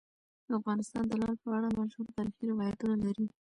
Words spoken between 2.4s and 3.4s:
روایتونه لري.